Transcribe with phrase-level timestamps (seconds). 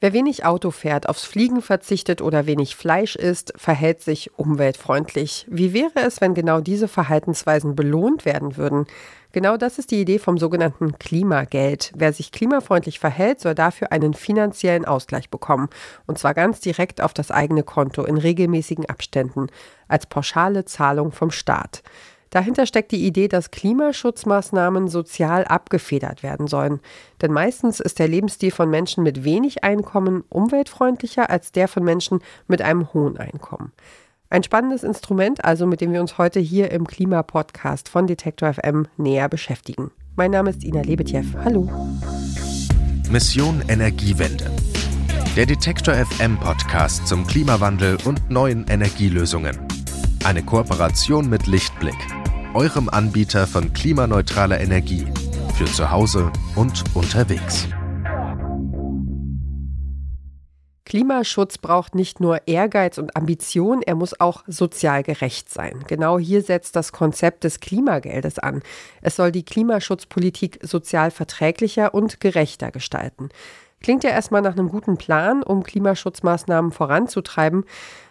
[0.00, 5.44] Wer wenig Auto fährt, aufs Fliegen verzichtet oder wenig Fleisch isst, verhält sich umweltfreundlich.
[5.50, 8.86] Wie wäre es, wenn genau diese Verhaltensweisen belohnt werden würden?
[9.32, 11.92] Genau das ist die Idee vom sogenannten Klimageld.
[11.96, 15.68] Wer sich klimafreundlich verhält, soll dafür einen finanziellen Ausgleich bekommen.
[16.06, 19.48] Und zwar ganz direkt auf das eigene Konto in regelmäßigen Abständen
[19.88, 21.82] als pauschale Zahlung vom Staat.
[22.30, 26.80] Dahinter steckt die Idee, dass Klimaschutzmaßnahmen sozial abgefedert werden sollen.
[27.22, 32.20] Denn meistens ist der Lebensstil von Menschen mit wenig Einkommen umweltfreundlicher als der von Menschen
[32.46, 33.72] mit einem hohen Einkommen.
[34.30, 38.86] Ein spannendes Instrument also, mit dem wir uns heute hier im Klimapodcast von Detektor FM
[38.98, 39.90] näher beschäftigen.
[40.16, 41.24] Mein Name ist Ina Lebetjew.
[41.42, 41.70] Hallo.
[43.10, 44.50] Mission Energiewende.
[45.34, 49.58] Der Detektor FM Podcast zum Klimawandel und neuen Energielösungen.
[50.24, 52.17] Eine Kooperation mit Lichtblick
[52.54, 55.06] eurem Anbieter von klimaneutraler Energie
[55.54, 57.68] für zu Hause und unterwegs.
[60.84, 65.84] Klimaschutz braucht nicht nur Ehrgeiz und Ambition, er muss auch sozial gerecht sein.
[65.86, 68.62] Genau hier setzt das Konzept des Klimageldes an.
[69.02, 73.28] Es soll die Klimaschutzpolitik sozial verträglicher und gerechter gestalten.
[73.82, 77.64] Klingt ja erstmal nach einem guten Plan, um Klimaschutzmaßnahmen voranzutreiben.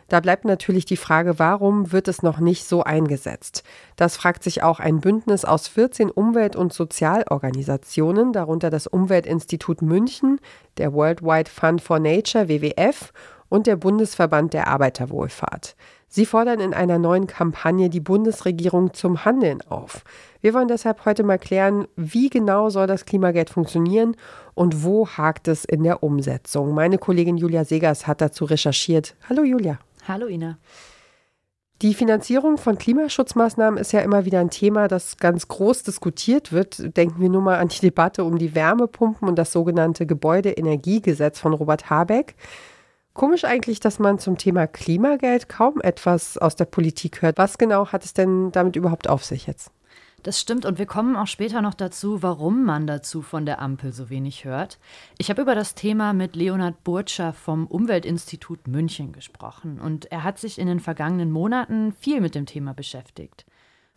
[0.08, 3.64] Da bleibt natürlich die Frage, warum wird es noch nicht so eingesetzt?
[3.98, 10.40] Das fragt sich auch ein Bündnis aus 14 Umwelt- und Sozialorganisationen, darunter das Umweltinstitut München,
[10.78, 13.12] der Worldwide Fund for Nature WWF
[13.50, 15.76] und der Bundesverband der Arbeiterwohlfahrt.
[16.10, 20.04] Sie fordern in einer neuen Kampagne die Bundesregierung zum Handeln auf.
[20.40, 24.16] Wir wollen deshalb heute mal klären, wie genau soll das Klimageld funktionieren
[24.54, 26.74] und wo hakt es in der Umsetzung.
[26.74, 29.16] Meine Kollegin Julia Segers hat dazu recherchiert.
[29.28, 29.80] Hallo Julia.
[30.08, 30.58] Hallo Ina.
[31.82, 36.96] Die Finanzierung von Klimaschutzmaßnahmen ist ja immer wieder ein Thema, das ganz groß diskutiert wird.
[36.96, 41.54] Denken wir nur mal an die Debatte um die Wärmepumpen und das sogenannte Gebäudeenergiegesetz von
[41.54, 42.36] Robert Habeck.
[43.14, 47.38] Komisch eigentlich, dass man zum Thema Klimageld kaum etwas aus der Politik hört.
[47.38, 49.72] Was genau hat es denn damit überhaupt auf sich jetzt?
[50.24, 53.94] Das stimmt und wir kommen auch später noch dazu, warum man dazu von der Ampel
[53.94, 54.80] so wenig hört.
[55.18, 60.40] Ich habe über das Thema mit Leonhard Burtscher vom Umweltinstitut München gesprochen und er hat
[60.40, 63.46] sich in den vergangenen Monaten viel mit dem Thema beschäftigt.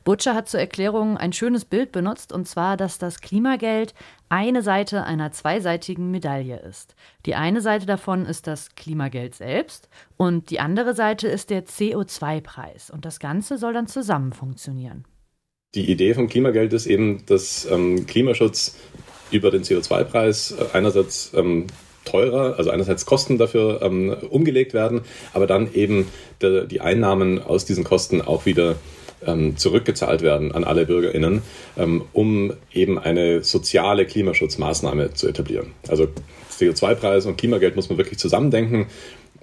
[0.05, 3.95] Butcher hat zur Erklärung ein schönes Bild benutzt, und zwar, dass das Klimageld
[4.31, 6.95] eine Seite einer zweiseitigen Medaille ist.
[7.27, 12.91] Die eine Seite davon ist das Klimageld selbst und die andere Seite ist der CO2-Preis.
[12.91, 15.05] Und das Ganze soll dann zusammen funktionieren.
[15.77, 18.75] Die Idee vom Klimageld ist eben, dass ähm, Klimaschutz
[19.31, 21.69] über den CO2-Preis äh, einerseits ähm,
[22.05, 26.09] teurer, also einerseits Kosten dafür ähm, umgelegt werden, aber dann eben
[26.43, 28.75] de, die Einnahmen aus diesen Kosten auch wieder
[29.25, 31.43] ähm, zurückgezahlt werden an alle BürgerInnen,
[31.79, 35.69] ähm, um eben eine soziale Klimaschutzmaßnahme zu etablieren.
[35.87, 36.09] Also
[36.51, 38.87] CO2-Preis und Klimageld muss man wirklich zusammendenken.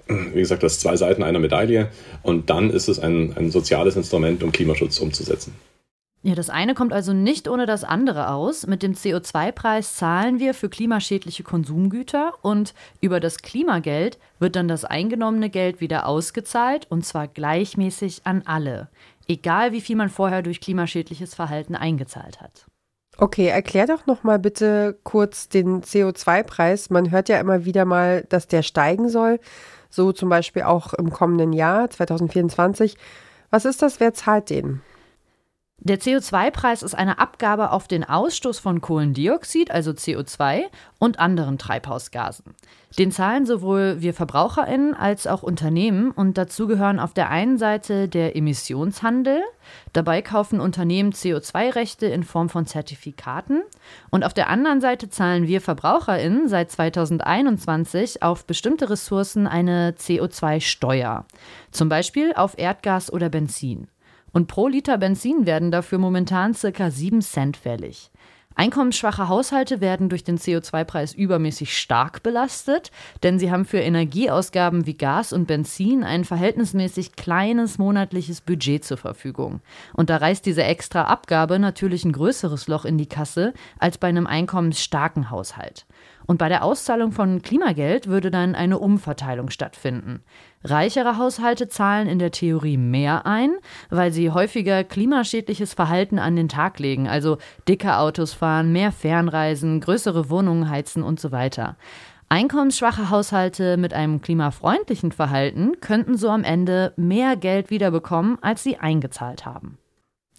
[0.08, 1.88] Wie gesagt, das zwei Seiten einer Medaille
[2.22, 5.54] und dann ist es ein, ein soziales Instrument, um Klimaschutz umzusetzen.
[6.22, 8.66] Ja, das eine kommt also nicht ohne das andere aus.
[8.66, 14.84] Mit dem CO2-Preis zahlen wir für klimaschädliche Konsumgüter und über das Klimageld wird dann das
[14.84, 18.88] eingenommene Geld wieder ausgezahlt und zwar gleichmäßig an alle,
[19.28, 22.66] egal wie viel man vorher durch klimaschädliches Verhalten eingezahlt hat.
[23.16, 26.90] Okay, erklär doch noch mal bitte kurz den CO2-Preis.
[26.90, 29.38] Man hört ja immer wieder mal, dass der steigen soll,
[29.88, 32.96] so zum Beispiel auch im kommenden Jahr 2024.
[33.50, 34.00] Was ist das?
[34.00, 34.82] Wer zahlt den?
[35.80, 40.64] Der CO2-Preis ist eine Abgabe auf den Ausstoß von Kohlendioxid, also CO2,
[40.98, 42.56] und anderen Treibhausgasen.
[42.98, 48.08] Den zahlen sowohl wir Verbraucherinnen als auch Unternehmen und dazu gehören auf der einen Seite
[48.08, 49.40] der Emissionshandel.
[49.92, 53.62] Dabei kaufen Unternehmen CO2-Rechte in Form von Zertifikaten
[54.10, 61.24] und auf der anderen Seite zahlen wir Verbraucherinnen seit 2021 auf bestimmte Ressourcen eine CO2-Steuer,
[61.70, 63.86] zum Beispiel auf Erdgas oder Benzin.
[64.38, 68.12] Und pro Liter Benzin werden dafür momentan circa 7 Cent fällig.
[68.54, 72.92] Einkommensschwache Haushalte werden durch den CO2-Preis übermäßig stark belastet,
[73.24, 78.98] denn sie haben für Energieausgaben wie Gas und Benzin ein verhältnismäßig kleines monatliches Budget zur
[78.98, 79.60] Verfügung.
[79.92, 84.06] Und da reißt diese extra Abgabe natürlich ein größeres Loch in die Kasse als bei
[84.06, 85.84] einem einkommensstarken Haushalt.
[86.28, 90.22] Und bei der Auszahlung von Klimageld würde dann eine Umverteilung stattfinden.
[90.62, 93.52] Reichere Haushalte zahlen in der Theorie mehr ein,
[93.88, 99.80] weil sie häufiger klimaschädliches Verhalten an den Tag legen, also dicke Autos fahren, mehr Fernreisen,
[99.80, 101.78] größere Wohnungen heizen und so weiter.
[102.28, 108.76] Einkommensschwache Haushalte mit einem klimafreundlichen Verhalten könnten so am Ende mehr Geld wiederbekommen, als sie
[108.76, 109.78] eingezahlt haben.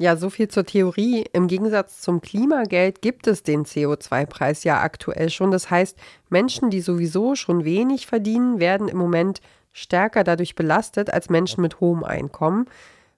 [0.01, 1.25] Ja, so viel zur Theorie.
[1.34, 5.51] Im Gegensatz zum Klimageld gibt es den CO2-Preis ja aktuell schon.
[5.51, 5.98] Das heißt,
[6.30, 9.42] Menschen, die sowieso schon wenig verdienen, werden im Moment
[9.74, 12.68] stärker dadurch belastet als Menschen mit hohem Einkommen.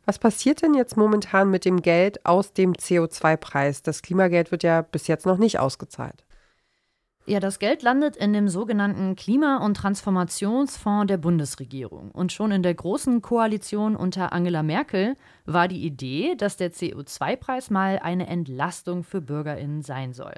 [0.08, 3.84] Was passiert denn jetzt momentan mit dem Geld aus dem CO2-Preis?
[3.84, 6.24] Das Klimageld wird ja bis jetzt noch nicht ausgezahlt.
[7.28, 12.10] Ja, das Geld landet in dem sogenannten Klima- und Transformationsfonds der Bundesregierung.
[12.12, 15.16] Und schon in der großen Koalition unter Angela Merkel
[15.46, 20.34] war die Idee, dass der CO2-Preis mal eine Entlastung für Bürgerinnen sein soll.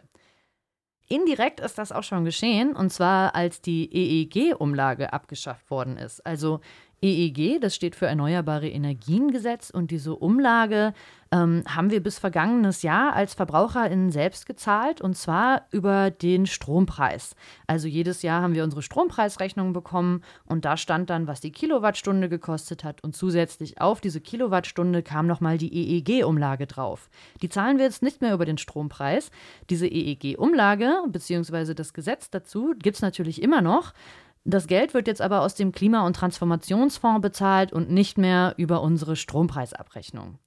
[1.07, 6.25] Indirekt ist das auch schon geschehen, und zwar als die EEG-Umlage abgeschafft worden ist.
[6.25, 6.59] Also
[7.03, 10.93] EEG, das steht für Erneuerbare Energiengesetz und diese Umlage
[11.33, 17.35] ähm, haben wir bis vergangenes Jahr als VerbraucherInnen selbst gezahlt und zwar über den Strompreis.
[17.67, 22.29] Also jedes Jahr haben wir unsere Strompreisrechnung bekommen und da stand dann, was die Kilowattstunde
[22.29, 27.09] gekostet hat und zusätzlich auf diese Kilowattstunde kam nochmal die EEG-Umlage drauf.
[27.41, 29.29] Die zahlen wir jetzt nicht mehr über den Strompreis.
[29.69, 31.73] Diese EEG-Umlage bzw.
[31.73, 33.93] das Gesetz dazu gibt es natürlich immer noch.
[34.45, 38.81] Das Geld wird jetzt aber aus dem Klima- und Transformationsfonds bezahlt und nicht mehr über
[38.81, 40.37] unsere Strompreisabrechnung.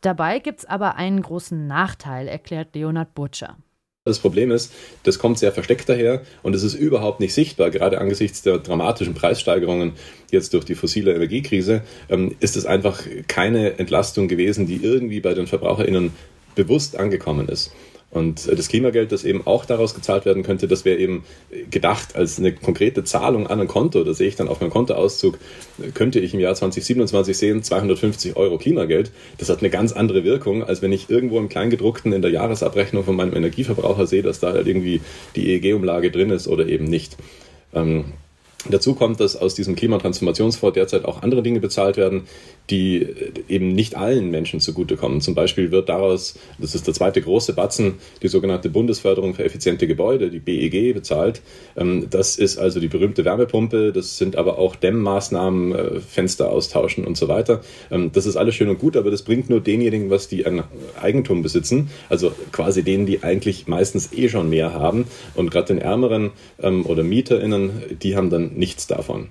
[0.00, 3.56] Dabei gibt es aber einen großen Nachteil, erklärt Leonard Butcher.
[4.04, 4.72] Das Problem ist,
[5.02, 7.70] das kommt sehr versteckt daher und es ist überhaupt nicht sichtbar.
[7.70, 9.94] Gerade angesichts der dramatischen Preissteigerungen
[10.30, 15.34] jetzt durch die fossile Energiekrise ähm, ist es einfach keine Entlastung gewesen, die irgendwie bei
[15.34, 16.12] den VerbraucherInnen
[16.54, 17.72] bewusst angekommen ist.
[18.10, 21.24] Und äh, das Klimageld, das eben auch daraus gezahlt werden könnte, das wäre eben
[21.70, 24.04] gedacht als eine konkrete Zahlung an ein Konto.
[24.04, 25.38] Da sehe ich dann auf meinem Kontoauszug,
[25.94, 29.10] könnte ich im Jahr 2027 sehen, 250 Euro Klimageld.
[29.38, 33.04] Das hat eine ganz andere Wirkung, als wenn ich irgendwo im Kleingedruckten in der Jahresabrechnung
[33.04, 35.00] von meinem Energieverbraucher sehe, dass da halt irgendwie
[35.34, 37.16] die EEG-Umlage drin ist oder eben nicht.
[37.74, 38.12] Ähm,
[38.68, 42.22] Dazu kommt, dass aus diesem Klimatransformationsfonds derzeit auch andere Dinge bezahlt werden,
[42.70, 43.06] die
[43.48, 45.20] eben nicht allen Menschen zugutekommen.
[45.20, 49.86] Zum Beispiel wird daraus, das ist der zweite große Batzen, die sogenannte Bundesförderung für effiziente
[49.86, 51.42] Gebäude, die BEG, bezahlt.
[51.76, 57.04] Ähm, das ist also die berühmte Wärmepumpe, das sind aber auch Dämmmaßnahmen, äh, Fenster austauschen
[57.04, 57.60] und so weiter.
[57.90, 60.64] Ähm, das ist alles schön und gut, aber das bringt nur denjenigen, was die ein
[61.00, 65.04] Eigentum besitzen, also quasi denen, die eigentlich meistens eh schon mehr haben.
[65.34, 66.30] Und gerade den Ärmeren
[66.60, 67.70] ähm, oder MieterInnen,
[68.02, 69.30] die haben dann nichts davon.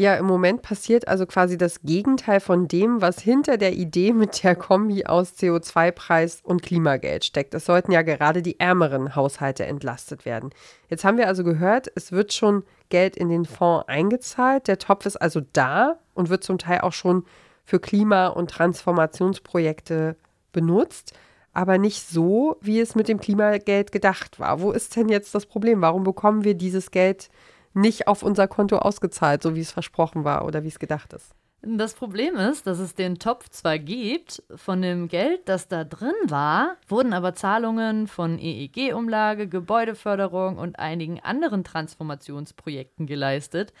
[0.00, 4.44] Ja, im Moment passiert also quasi das Gegenteil von dem, was hinter der Idee mit
[4.44, 7.52] der Kombi aus CO2-Preis und Klimageld steckt.
[7.52, 10.50] Es sollten ja gerade die ärmeren Haushalte entlastet werden.
[10.88, 14.68] Jetzt haben wir also gehört, es wird schon Geld in den Fonds eingezahlt.
[14.68, 17.24] Der Topf ist also da und wird zum Teil auch schon
[17.64, 20.14] für Klima- und Transformationsprojekte
[20.52, 21.12] benutzt,
[21.52, 24.60] aber nicht so, wie es mit dem Klimageld gedacht war.
[24.60, 25.80] Wo ist denn jetzt das Problem?
[25.80, 27.30] Warum bekommen wir dieses Geld
[27.74, 31.34] nicht auf unser Konto ausgezahlt, so wie es versprochen war oder wie es gedacht ist.
[31.60, 36.14] Das Problem ist, dass es den Topf zwar gibt, von dem Geld, das da drin
[36.28, 43.72] war, wurden aber Zahlungen von EEG-Umlage, Gebäudeförderung und einigen anderen Transformationsprojekten geleistet.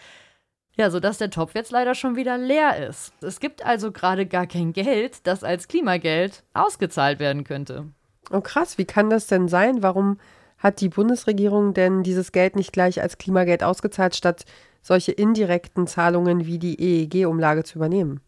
[0.76, 3.12] Ja, sodass der Topf jetzt leider schon wieder leer ist.
[3.22, 7.86] Es gibt also gerade gar kein Geld, das als Klimageld ausgezahlt werden könnte.
[8.32, 9.82] Oh krass, wie kann das denn sein?
[9.82, 10.18] Warum
[10.58, 14.44] hat die Bundesregierung denn dieses Geld nicht gleich als Klimageld ausgezahlt, statt
[14.82, 18.20] solche indirekten Zahlungen wie die EEG-Umlage zu übernehmen?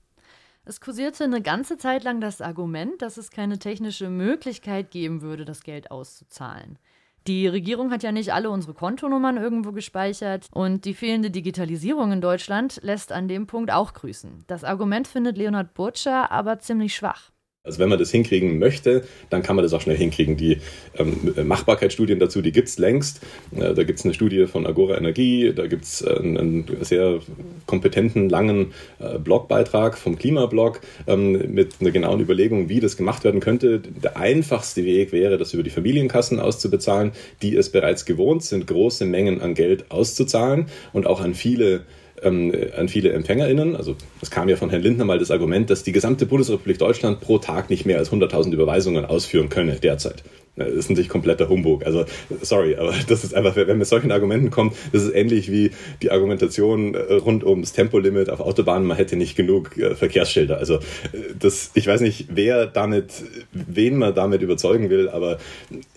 [0.64, 5.44] Es kursierte eine ganze Zeit lang das Argument, dass es keine technische Möglichkeit geben würde,
[5.44, 6.78] das Geld auszuzahlen.
[7.26, 12.20] Die Regierung hat ja nicht alle unsere Kontonummern irgendwo gespeichert und die fehlende Digitalisierung in
[12.20, 14.44] Deutschland lässt an dem Punkt auch grüßen.
[14.46, 17.30] Das Argument findet Leonhard Burtscher aber ziemlich schwach.
[17.62, 20.38] Also wenn man das hinkriegen möchte, dann kann man das auch schnell hinkriegen.
[20.38, 20.62] Die
[20.96, 23.20] ähm, Machbarkeitsstudien dazu, die gibt es längst.
[23.54, 26.66] Äh, da gibt es eine Studie von Agora Energie, da gibt es äh, einen, einen,
[26.80, 27.20] sehr
[27.66, 33.40] kompetenten, langen äh, Blogbeitrag vom Klimablog ähm, mit einer genauen Überlegung, wie das gemacht werden
[33.40, 33.80] könnte.
[33.80, 37.12] Der einfachste Weg wäre, das über die Familienkassen auszubezahlen,
[37.42, 41.84] die es bereits gewohnt sind, große Mengen an Geld auszuzahlen und auch an viele
[42.22, 43.76] ähm, an viele EmpfängerInnen.
[43.76, 47.20] Also es kam ja von Herrn Lindner mal das Argument, dass die gesamte Bundesrepublik Deutschland
[47.20, 50.22] pro Tag nicht mehr als 100.000 Überweisungen ausführen könne derzeit.
[50.56, 51.84] Das ist natürlich kompletter Humbug.
[51.86, 52.04] Also,
[52.42, 55.70] sorry, aber das ist einfach, wenn man mit solchen Argumenten kommt, das ist ähnlich wie
[56.02, 60.58] die Argumentation äh, rund ums Tempolimit auf Autobahnen, man hätte nicht genug äh, Verkehrsschilder.
[60.58, 63.12] Also, äh, das, ich weiß nicht, wer damit,
[63.52, 65.38] wen man damit überzeugen will, aber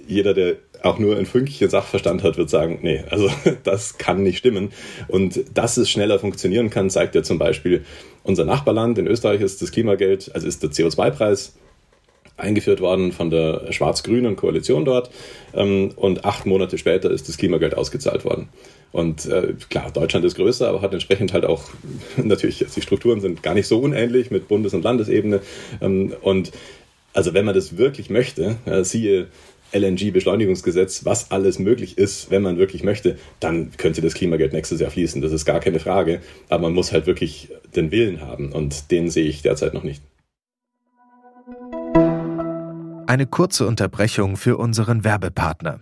[0.07, 3.29] jeder, der auch nur ein Fünkchen Sachverstand hat, wird sagen, nee, also
[3.63, 4.71] das kann nicht stimmen.
[5.07, 7.85] Und dass es schneller funktionieren kann, zeigt ja zum Beispiel
[8.23, 8.97] unser Nachbarland.
[8.97, 11.55] In Österreich ist das Klimageld, also ist der CO2-Preis
[12.35, 15.09] eingeführt worden von der schwarz-grünen Koalition dort.
[15.53, 18.49] Ähm, und acht Monate später ist das Klimageld ausgezahlt worden.
[18.91, 21.63] Und äh, klar, Deutschland ist größer, aber hat entsprechend halt auch,
[22.17, 25.41] natürlich, die Strukturen sind gar nicht so unähnlich mit Bundes- und Landesebene.
[25.81, 26.51] Ähm, und
[27.13, 29.27] Also wenn man das wirklich möchte, siehe
[29.73, 34.91] LNG-Beschleunigungsgesetz, was alles möglich ist, wenn man wirklich möchte, dann könnte das Klimageld nächstes Jahr
[34.91, 35.21] fließen.
[35.21, 36.21] Das ist gar keine Frage.
[36.49, 40.01] Aber man muss halt wirklich den Willen haben und den sehe ich derzeit noch nicht.
[43.07, 45.81] Eine kurze Unterbrechung für unseren Werbepartner.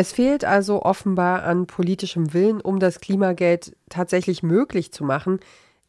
[0.00, 5.40] Es fehlt also offenbar an politischem Willen, um das Klimageld tatsächlich möglich zu machen.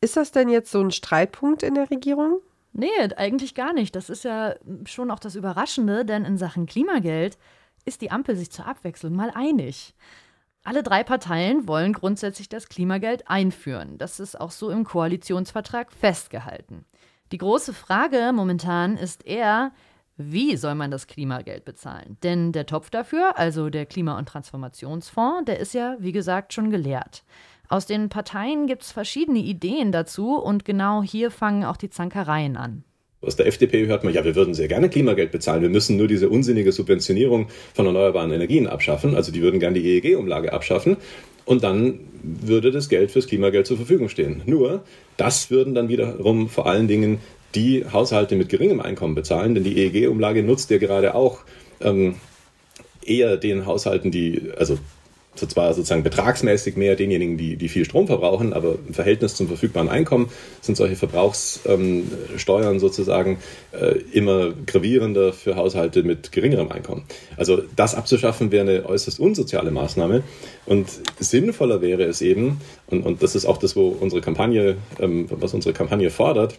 [0.02, 2.42] Ist das denn jetzt so ein Streitpunkt in der Regierung?
[2.74, 3.96] Nee, eigentlich gar nicht.
[3.96, 7.38] Das ist ja schon auch das Überraschende, denn in Sachen Klimageld
[7.86, 9.96] ist die Ampel sich zur Abwechslung mal einig.
[10.66, 13.98] Alle drei Parteien wollen grundsätzlich das Klimageld einführen.
[13.98, 16.84] Das ist auch so im Koalitionsvertrag festgehalten.
[17.32, 19.72] Die große Frage momentan ist eher,
[20.30, 22.18] wie soll man das Klimageld bezahlen?
[22.24, 26.70] Denn der Topf dafür, also der Klima- und Transformationsfonds, der ist ja, wie gesagt, schon
[26.72, 27.24] geleert.
[27.70, 32.58] Aus den Parteien gibt es verschiedene Ideen dazu und genau hier fangen auch die Zankereien
[32.58, 32.84] an.
[33.22, 35.62] Aus der FDP hört man, ja, wir würden sehr gerne Klimageld bezahlen.
[35.62, 39.16] Wir müssen nur diese unsinnige Subventionierung von erneuerbaren Energien abschaffen.
[39.16, 40.98] Also die würden gerne die EEG-Umlage abschaffen.
[41.46, 44.42] Und dann würde das Geld fürs Klimageld zur Verfügung stehen.
[44.46, 44.84] Nur,
[45.18, 47.20] das würden dann wiederum vor allen Dingen
[47.56, 51.40] die Haushalte mit geringem Einkommen bezahlen, denn die EEG-Umlage nutzt ja gerade auch
[51.82, 52.16] ähm,
[53.06, 54.78] eher den Haushalten, die, also
[55.36, 59.90] zwar sozusagen betragsmäßig mehr denjenigen, die, die viel Strom verbrauchen, aber im Verhältnis zum verfügbaren
[59.90, 60.30] Einkommen
[60.60, 63.38] sind solche Verbrauchssteuern ähm, sozusagen
[63.72, 67.04] äh, immer gravierender für Haushalte mit geringerem Einkommen.
[67.38, 70.24] Also das abzuschaffen wäre eine äußerst unsoziale Maßnahme
[70.66, 70.90] und
[71.20, 75.54] sinnvoller wäre es eben, und, und das ist auch das, wo unsere Kampagne, ähm, was
[75.54, 76.56] unsere Kampagne fordert,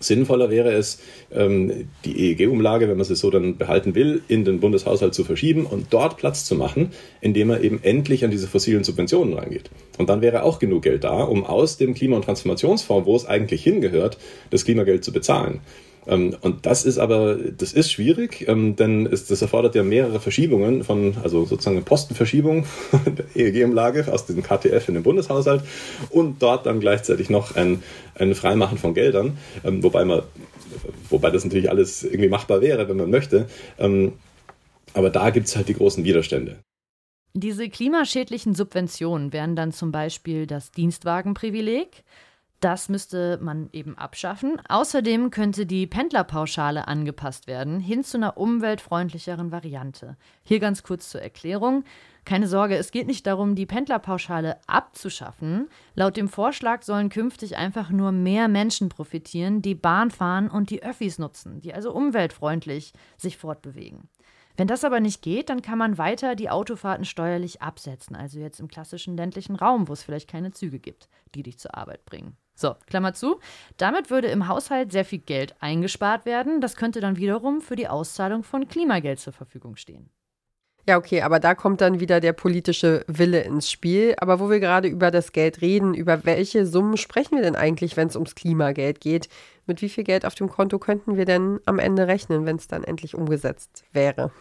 [0.00, 0.98] Sinnvoller wäre es,
[1.32, 5.66] ähm, die EEG-Umlage, wenn man sie so dann behalten will, in den Bundeshaushalt zu verschieben
[5.66, 6.90] und dort Platz zu machen,
[7.20, 9.70] indem man eben endlich an diese fossilen Subventionen rangeht.
[9.98, 13.26] Und dann wäre auch genug Geld da, um aus dem Klima- und Transformationsfonds, wo es
[13.26, 15.60] eigentlich hingehört, das Klimageld zu bezahlen.
[16.06, 20.20] Ähm, und das ist aber, das ist schwierig, ähm, denn es, das erfordert ja mehrere
[20.20, 22.66] Verschiebungen von, also sozusagen eine Postenverschiebung
[23.06, 25.62] der EEG-Umlage aus diesem KTF in den Bundeshaushalt
[26.10, 27.82] und dort dann gleichzeitig noch ein,
[28.14, 30.22] ein Freimachen von Geldern, ähm, wobei man,
[31.10, 33.46] wobei das natürlich alles irgendwie machbar wäre, wenn man möchte.
[34.94, 36.58] Aber da gibt es halt die großen Widerstände.
[37.34, 42.02] Diese klimaschädlichen Subventionen wären dann zum Beispiel das Dienstwagenprivileg,
[42.60, 44.60] das müsste man eben abschaffen.
[44.68, 50.16] Außerdem könnte die Pendlerpauschale angepasst werden, hin zu einer umweltfreundlicheren Variante.
[50.42, 51.84] Hier ganz kurz zur Erklärung.
[52.26, 55.68] Keine Sorge, es geht nicht darum, die Pendlerpauschale abzuschaffen.
[55.94, 60.82] Laut dem Vorschlag sollen künftig einfach nur mehr Menschen profitieren, die Bahn fahren und die
[60.82, 64.08] Öffis nutzen, die also umweltfreundlich sich fortbewegen.
[64.56, 68.60] Wenn das aber nicht geht, dann kann man weiter die Autofahrten steuerlich absetzen, also jetzt
[68.60, 72.36] im klassischen ländlichen Raum, wo es vielleicht keine Züge gibt, die dich zur Arbeit bringen.
[72.60, 73.40] So, Klammer zu.
[73.78, 76.60] Damit würde im Haushalt sehr viel Geld eingespart werden.
[76.60, 80.10] Das könnte dann wiederum für die Auszahlung von Klimageld zur Verfügung stehen.
[80.86, 84.14] Ja, okay, aber da kommt dann wieder der politische Wille ins Spiel.
[84.18, 87.96] Aber wo wir gerade über das Geld reden, über welche Summen sprechen wir denn eigentlich,
[87.96, 89.30] wenn es ums Klimageld geht?
[89.64, 92.68] Mit wie viel Geld auf dem Konto könnten wir denn am Ende rechnen, wenn es
[92.68, 94.32] dann endlich umgesetzt wäre?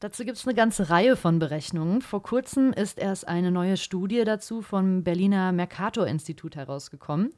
[0.00, 2.00] Dazu gibt es eine ganze Reihe von Berechnungen.
[2.00, 7.34] Vor kurzem ist erst eine neue Studie dazu vom Berliner Mercator-Institut herausgekommen.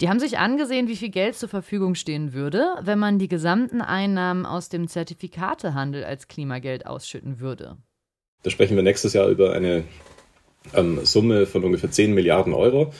[0.00, 3.80] Die haben sich angesehen, wie viel Geld zur Verfügung stehen würde, wenn man die gesamten
[3.80, 7.76] Einnahmen aus dem Zertifikatehandel als Klimageld ausschütten würde.
[8.42, 9.84] Da sprechen wir nächstes Jahr über eine
[10.74, 12.92] ähm, Summe von ungefähr 10 Milliarden Euro.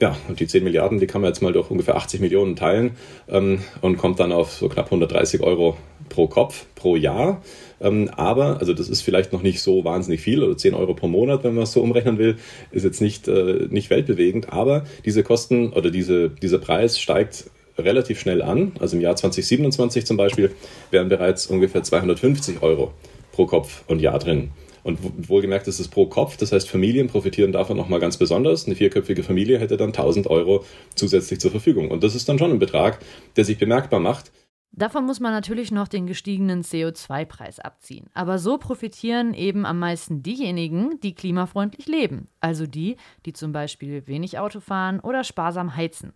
[0.00, 2.92] Ja, und die 10 Milliarden, die kann man jetzt mal durch ungefähr 80 Millionen teilen
[3.28, 5.76] ähm, und kommt dann auf so knapp 130 Euro
[6.08, 7.42] pro Kopf pro Jahr.
[7.80, 11.08] Ähm, aber, also das ist vielleicht noch nicht so wahnsinnig viel, oder 10 Euro pro
[11.08, 12.36] Monat, wenn man es so umrechnen will,
[12.70, 18.20] ist jetzt nicht, äh, nicht weltbewegend, aber diese Kosten oder diese, dieser Preis steigt relativ
[18.20, 18.72] schnell an.
[18.78, 20.52] Also im Jahr 2027 zum Beispiel
[20.90, 22.92] wären bereits ungefähr 250 Euro
[23.32, 24.50] pro Kopf und Jahr drin.
[24.88, 28.64] Und wohlgemerkt ist es pro Kopf, das heißt Familien profitieren davon nochmal ganz besonders.
[28.64, 30.64] Eine vierköpfige Familie hätte dann 1000 Euro
[30.94, 31.90] zusätzlich zur Verfügung.
[31.90, 32.98] Und das ist dann schon ein Betrag,
[33.36, 34.32] der sich bemerkbar macht.
[34.72, 38.06] Davon muss man natürlich noch den gestiegenen CO2-Preis abziehen.
[38.14, 42.28] Aber so profitieren eben am meisten diejenigen, die klimafreundlich leben.
[42.40, 46.14] Also die, die zum Beispiel wenig Auto fahren oder sparsam heizen.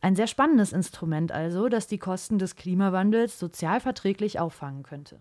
[0.00, 5.20] Ein sehr spannendes Instrument also, das die Kosten des Klimawandels sozialverträglich auffangen könnte.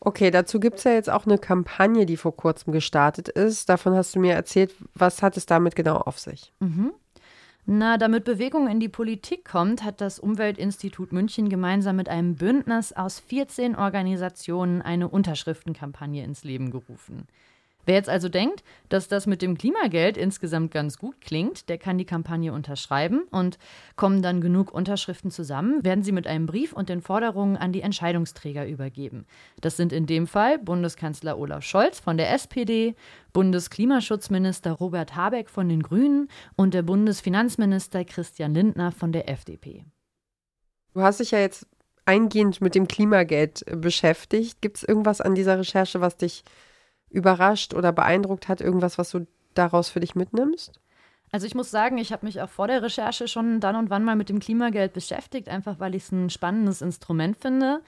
[0.00, 3.68] Okay, dazu gibt es ja jetzt auch eine Kampagne, die vor kurzem gestartet ist.
[3.68, 4.74] Davon hast du mir erzählt.
[4.94, 6.52] Was hat es damit genau auf sich?
[6.60, 6.92] Mhm.
[7.70, 12.94] Na, damit Bewegung in die Politik kommt, hat das Umweltinstitut München gemeinsam mit einem Bündnis
[12.94, 17.26] aus 14 Organisationen eine Unterschriftenkampagne ins Leben gerufen.
[17.88, 21.96] Wer jetzt also denkt, dass das mit dem Klimageld insgesamt ganz gut klingt, der kann
[21.96, 23.58] die Kampagne unterschreiben und
[23.96, 27.80] kommen dann genug Unterschriften zusammen, werden sie mit einem Brief und den Forderungen an die
[27.80, 29.24] Entscheidungsträger übergeben.
[29.62, 32.94] Das sind in dem Fall Bundeskanzler Olaf Scholz von der SPD,
[33.32, 39.86] Bundesklimaschutzminister Robert Habeck von den Grünen und der Bundesfinanzminister Christian Lindner von der FDP.
[40.92, 41.66] Du hast dich ja jetzt
[42.04, 44.60] eingehend mit dem Klimageld beschäftigt.
[44.60, 46.44] Gibt es irgendwas an dieser Recherche, was dich
[47.10, 48.60] überrascht oder beeindruckt hat?
[48.60, 50.80] Irgendwas, was du daraus für dich mitnimmst?
[51.30, 54.04] Also ich muss sagen, ich habe mich auch vor der Recherche schon dann und wann
[54.04, 57.82] mal mit dem Klimageld beschäftigt, einfach weil ich es ein spannendes Instrument finde.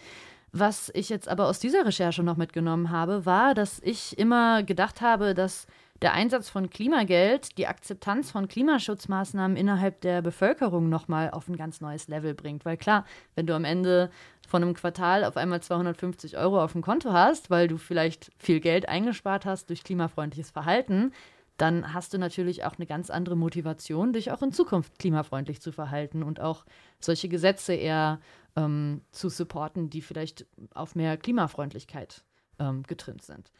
[0.52, 5.00] Was ich jetzt aber aus dieser Recherche noch mitgenommen habe, war, dass ich immer gedacht
[5.00, 5.66] habe, dass
[6.02, 11.80] der Einsatz von Klimageld die Akzeptanz von Klimaschutzmaßnahmen innerhalb der Bevölkerung nochmal auf ein ganz
[11.80, 12.64] neues Level bringt.
[12.64, 13.04] Weil klar,
[13.34, 14.10] wenn du am Ende
[14.48, 18.60] von einem Quartal auf einmal 250 Euro auf dem Konto hast, weil du vielleicht viel
[18.60, 21.12] Geld eingespart hast durch klimafreundliches Verhalten,
[21.58, 25.72] dann hast du natürlich auch eine ganz andere Motivation, dich auch in Zukunft klimafreundlich zu
[25.72, 26.64] verhalten und auch
[27.00, 28.18] solche Gesetze eher
[28.56, 32.24] ähm, zu supporten, die vielleicht auf mehr Klimafreundlichkeit
[32.58, 33.52] ähm, getrimmt sind.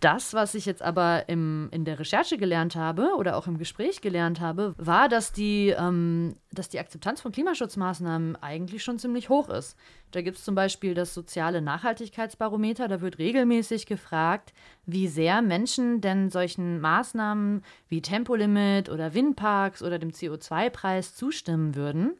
[0.00, 4.00] Das, was ich jetzt aber im, in der Recherche gelernt habe oder auch im Gespräch
[4.00, 9.48] gelernt habe, war, dass die, ähm, dass die Akzeptanz von Klimaschutzmaßnahmen eigentlich schon ziemlich hoch
[9.48, 9.76] ist.
[10.12, 12.86] Da gibt es zum Beispiel das soziale Nachhaltigkeitsbarometer.
[12.86, 14.54] Da wird regelmäßig gefragt,
[14.86, 22.12] wie sehr Menschen denn solchen Maßnahmen wie Tempolimit oder Windparks oder dem CO2-Preis zustimmen würden.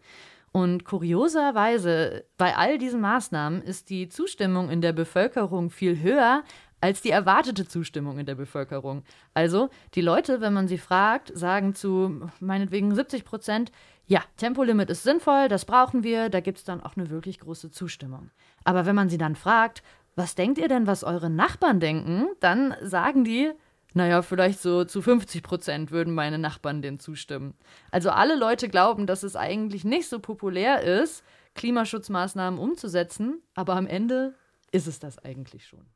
[0.50, 6.42] Und kurioserweise, bei all diesen Maßnahmen ist die Zustimmung in der Bevölkerung viel höher
[6.80, 9.02] als die erwartete Zustimmung in der Bevölkerung.
[9.35, 13.73] Also die Leute, wenn man sie fragt, sagen zu meinetwegen 70 Prozent,
[14.06, 17.70] ja, Tempolimit ist sinnvoll, das brauchen wir, da gibt es dann auch eine wirklich große
[17.70, 18.31] Zustimmung.
[18.64, 19.83] Aber wenn man sie dann fragt,
[20.16, 23.52] was denkt ihr denn, was eure Nachbarn denken, dann sagen die,
[23.94, 27.55] naja, vielleicht so zu 50 Prozent würden meine Nachbarn dem zustimmen.
[27.90, 31.24] Also alle Leute glauben, dass es eigentlich nicht so populär ist,
[31.55, 34.35] Klimaschutzmaßnahmen umzusetzen, aber am Ende
[34.70, 35.87] ist es das eigentlich schon.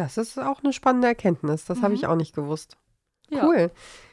[0.00, 1.66] Das ist auch eine spannende Erkenntnis.
[1.66, 1.82] Das mhm.
[1.82, 2.78] habe ich auch nicht gewusst.
[3.28, 3.46] Ja.
[3.46, 3.70] Cool.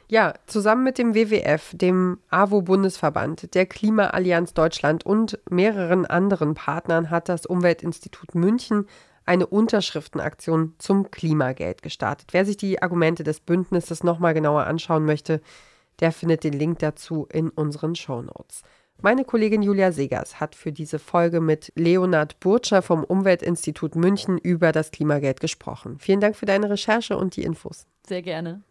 [0.10, 7.30] Ja, zusammen mit dem WWF, dem AWO-Bundesverband, der Klimaallianz Deutschland und mehreren anderen Partnern hat
[7.30, 8.86] das Umweltinstitut München
[9.26, 12.30] eine Unterschriftenaktion zum Klimageld gestartet.
[12.34, 15.42] Wer sich die Argumente des Bündnisses nochmal genauer anschauen möchte,
[16.02, 18.64] der findet den Link dazu in unseren Shownotes.
[19.02, 24.72] Meine Kollegin Julia Segers hat für diese Folge mit Leonard Burtscher vom Umweltinstitut München über
[24.72, 25.98] das Klimageld gesprochen.
[26.00, 27.86] Vielen Dank für deine Recherche und die Infos.
[28.08, 28.64] Sehr gerne.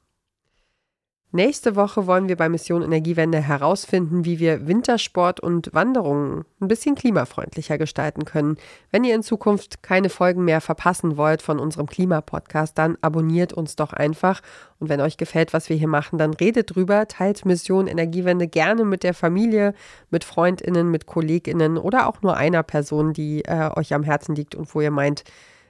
[1.32, 6.94] Nächste Woche wollen wir bei Mission Energiewende herausfinden, wie wir Wintersport und Wanderungen ein bisschen
[6.94, 8.56] klimafreundlicher gestalten können.
[8.92, 13.74] Wenn ihr in Zukunft keine Folgen mehr verpassen wollt von unserem Klimapodcast, dann abonniert uns
[13.74, 14.40] doch einfach.
[14.78, 18.84] Und wenn euch gefällt, was wir hier machen, dann redet drüber, teilt Mission Energiewende gerne
[18.84, 19.74] mit der Familie,
[20.10, 24.54] mit Freundinnen, mit Kolleginnen oder auch nur einer Person, die äh, euch am Herzen liegt
[24.54, 25.24] und wo ihr meint,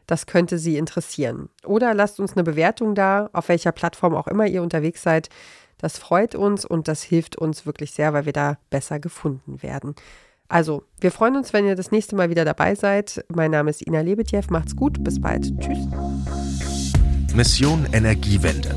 [0.06, 1.48] das könnte Sie interessieren.
[1.64, 5.28] Oder lasst uns eine Bewertung da, auf welcher Plattform auch immer ihr unterwegs seid.
[5.78, 9.94] Das freut uns und das hilft uns wirklich sehr, weil wir da besser gefunden werden.
[10.48, 13.24] Also, wir freuen uns, wenn ihr das nächste Mal wieder dabei seid.
[13.28, 14.42] Mein Name ist Ina Lebetjew.
[14.48, 15.02] Macht's gut.
[15.02, 15.52] Bis bald.
[15.58, 15.88] Tschüss.
[17.34, 18.74] Mission Energiewende.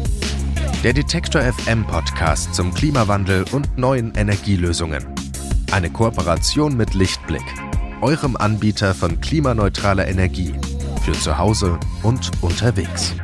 [0.84, 5.06] Der Detektor FM Podcast zum Klimawandel und neuen Energielösungen.
[5.72, 7.46] Eine Kooperation mit Lichtblick,
[8.02, 10.54] eurem Anbieter von klimaneutraler Energie
[11.00, 13.16] für zu Hause und unterwegs.